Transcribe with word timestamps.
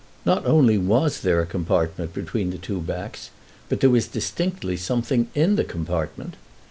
Not 0.25 0.47
only 0.47 0.79
was 0.79 1.21
there 1.21 1.41
a 1.41 1.45
compartment 1.45 2.11
between 2.11 2.49
the 2.49 2.57
two 2.57 2.81
backs, 2.81 3.29
but 3.69 3.81
there 3.81 3.89
was 3.91 4.07
distinctly 4.07 4.75
something 4.75 5.27
in 5.35 5.57
the 5.57 5.63
compartment! 5.63 6.37